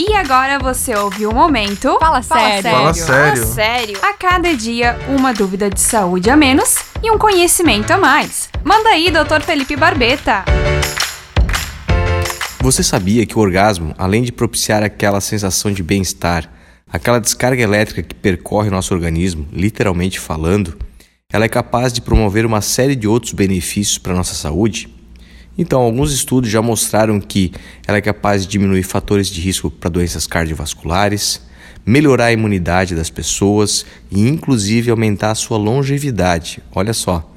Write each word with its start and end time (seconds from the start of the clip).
E 0.00 0.14
agora 0.14 0.60
você 0.60 0.94
ouve 0.94 1.26
o 1.26 1.34
momento. 1.34 1.98
Fala 1.98 2.22
sério. 2.22 2.70
Fala 2.70 2.94
sério. 2.94 3.42
Fala 3.42 3.54
sério. 3.54 3.98
A 4.00 4.12
cada 4.12 4.54
dia, 4.54 4.96
uma 5.08 5.34
dúvida 5.34 5.68
de 5.68 5.80
saúde 5.80 6.30
a 6.30 6.36
menos 6.36 6.76
e 7.02 7.10
um 7.10 7.18
conhecimento 7.18 7.90
a 7.90 7.98
mais. 7.98 8.48
Manda 8.62 8.90
aí, 8.90 9.10
Dr. 9.10 9.42
Felipe 9.42 9.74
Barbeta. 9.74 10.44
Você 12.60 12.84
sabia 12.84 13.26
que 13.26 13.36
o 13.36 13.40
orgasmo, 13.40 13.92
além 13.98 14.22
de 14.22 14.30
propiciar 14.30 14.84
aquela 14.84 15.20
sensação 15.20 15.72
de 15.72 15.82
bem-estar, 15.82 16.48
aquela 16.86 17.18
descarga 17.18 17.60
elétrica 17.60 18.00
que 18.00 18.14
percorre 18.14 18.70
nosso 18.70 18.94
organismo, 18.94 19.48
literalmente 19.52 20.20
falando, 20.20 20.78
ela 21.32 21.44
é 21.44 21.48
capaz 21.48 21.92
de 21.92 22.00
promover 22.00 22.46
uma 22.46 22.60
série 22.60 22.94
de 22.94 23.08
outros 23.08 23.32
benefícios 23.32 23.98
para 23.98 24.12
a 24.12 24.16
nossa 24.16 24.34
saúde? 24.34 24.97
Então, 25.58 25.80
alguns 25.80 26.12
estudos 26.12 26.48
já 26.48 26.62
mostraram 26.62 27.20
que 27.20 27.52
ela 27.84 27.98
é 27.98 28.00
capaz 28.00 28.42
de 28.42 28.48
diminuir 28.48 28.84
fatores 28.84 29.26
de 29.26 29.40
risco 29.40 29.68
para 29.68 29.90
doenças 29.90 30.24
cardiovasculares, 30.24 31.42
melhorar 31.84 32.26
a 32.26 32.32
imunidade 32.32 32.94
das 32.94 33.10
pessoas 33.10 33.84
e, 34.08 34.20
inclusive, 34.28 34.88
aumentar 34.88 35.32
a 35.32 35.34
sua 35.34 35.58
longevidade. 35.58 36.62
Olha 36.72 36.94
só. 36.94 37.28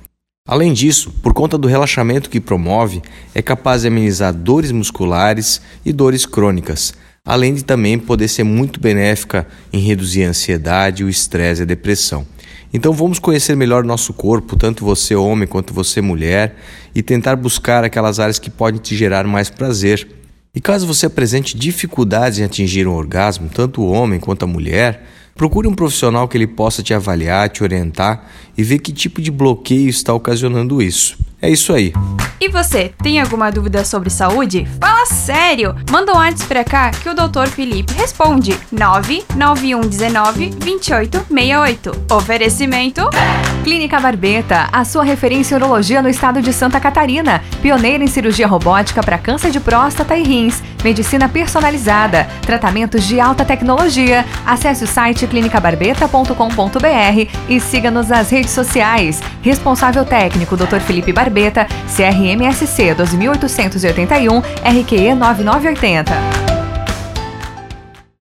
Além 0.48 0.72
disso, 0.74 1.12
por 1.24 1.34
conta 1.34 1.58
do 1.58 1.68
relaxamento 1.68 2.30
que 2.30 2.40
promove, 2.40 3.02
é 3.34 3.42
capaz 3.42 3.82
de 3.82 3.88
amenizar 3.88 4.34
dores 4.34 4.72
musculares 4.72 5.62
e 5.84 5.92
dores 5.92 6.26
crônicas, 6.26 6.94
além 7.26 7.54
de 7.54 7.64
também 7.64 8.00
poder 8.00 8.28
ser 8.28 8.44
muito 8.44 8.80
benéfica 8.80 9.48
em 9.72 9.80
reduzir 9.80 10.24
a 10.24 10.30
ansiedade, 10.30 11.04
o 11.04 11.10
estresse 11.10 11.62
e 11.62 11.64
a 11.64 11.66
depressão. 11.66 12.26
Então 12.74 12.94
vamos 12.94 13.20
conhecer 13.20 13.56
melhor 13.56 13.84
nosso 13.84 14.14
corpo, 14.14 14.56
tanto 14.56 14.86
você 14.86 15.14
homem 15.16 15.48
quanto 15.48 15.74
você 15.74 16.02
mulher, 16.02 16.56
e 16.96 17.04
tentar 17.04 17.36
buscar 17.36 17.84
aquelas 17.84 18.20
áreas 18.20 18.40
que 18.40 18.50
podem 18.50 18.80
te 18.80 18.96
gerar 18.96 19.26
mais 19.26 19.50
prazer. 19.50 20.08
E 20.56 20.60
caso 20.60 20.88
você 20.88 21.06
apresente 21.06 21.58
dificuldades 21.58 22.40
em 22.40 22.44
atingir 22.44 22.88
um 22.88 22.94
orgasmo, 22.94 23.50
tanto 23.54 23.82
o 23.82 23.92
homem 23.92 24.20
quanto 24.20 24.44
a 24.44 24.48
mulher, 24.48 25.06
procure 25.36 25.68
um 25.68 25.74
profissional 25.74 26.28
que 26.28 26.38
ele 26.38 26.48
possa 26.48 26.82
te 26.82 26.94
avaliar, 26.94 27.50
te 27.50 27.64
orientar 27.64 28.26
e 28.58 28.64
ver 28.64 28.80
que 28.80 28.92
tipo 28.92 29.22
de 29.22 29.32
bloqueio 29.32 29.90
está 29.90 30.14
ocasionando 30.14 30.82
isso. 30.82 31.18
É 31.42 31.50
isso 31.50 31.74
aí. 31.74 31.94
E 32.42 32.50
você, 32.50 32.92
tem 33.04 33.22
alguma 33.22 33.52
dúvida 33.52 33.86
sobre 33.86 34.10
saúde? 34.10 34.68
Fala 34.80 35.06
sério! 35.06 35.76
Manda 35.92 36.12
um 36.12 36.16
WhatsApp 36.16 36.48
pra 36.48 36.64
cá 36.64 36.90
que 36.90 37.08
o 37.08 37.14
Dr. 37.14 37.46
Felipe 37.48 37.94
responde. 37.94 38.60
99119 38.72 40.50
2868. 40.50 41.92
Oferecimento. 42.12 43.02
Clínica 43.64 44.00
Barbeta, 44.00 44.68
a 44.72 44.84
sua 44.84 45.04
referência 45.04 45.54
em 45.54 45.58
urologia 45.58 46.02
no 46.02 46.10
estado 46.10 46.42
de 46.42 46.52
Santa 46.52 46.80
Catarina. 46.80 47.44
Pioneira 47.62 48.04
em 48.04 48.08
cirurgia 48.08 48.48
robótica 48.48 49.04
para 49.04 49.20
câncer 49.20 49.52
de 49.52 49.60
próstata 49.60 50.18
e 50.18 50.24
rins. 50.24 50.64
Medicina 50.84 51.30
personalizada. 51.30 52.28
Tratamentos 52.42 53.04
de 53.04 53.20
alta 53.20 53.46
tecnologia. 53.46 54.26
Acesse 54.46 54.84
o 54.84 54.88
site 54.88 55.28
clinicabarbeta.com.br 55.28 57.30
e 57.48 57.60
siga-nos 57.60 58.08
nas 58.08 58.32
redes 58.32 58.52
sociais. 58.52 59.22
Responsável 59.44 60.04
técnico, 60.06 60.58
Dr. 60.58 60.80
Felipe 60.80 61.14
Barbeta, 61.14 61.68
CRMSC 61.96 62.96
2881, 62.96 64.40
RQE 64.40 65.14
9980. 65.14 66.41